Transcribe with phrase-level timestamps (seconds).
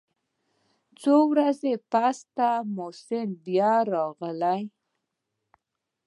[1.01, 4.61] څو ورځې پس ته محسن بيا راغى.